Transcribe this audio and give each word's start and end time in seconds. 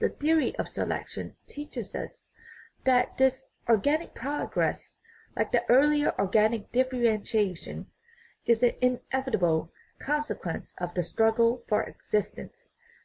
The 0.00 0.08
theory 0.08 0.56
of 0.58 0.66
selection 0.68 1.36
teaches 1.46 1.94
us 1.94 2.24
that 2.84 3.16
this 3.16 3.46
organic 3.68 4.12
progress, 4.12 4.98
like 5.36 5.52
the 5.52 5.62
earlier 5.70 6.12
organic 6.18 6.72
differentiation, 6.72 7.86
is 8.44 8.64
an 8.64 8.74
inevitable 8.80 9.72
consequence 10.00 10.74
of 10.78 10.94
the 10.94 11.04
struggle 11.04 11.62
for 11.68 11.84
existence. 11.84 12.72